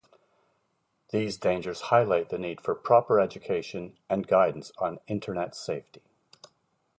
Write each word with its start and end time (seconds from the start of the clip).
These 1.11 1.37
dangers 1.37 1.79
highlight 1.93 2.29
the 2.29 2.39
need 2.39 2.59
for 2.59 2.73
proper 2.73 3.19
education 3.19 3.99
and 4.09 4.25
guidance 4.27 4.71
on 4.79 4.99
Internet 5.05 5.53
safety. 5.55 6.01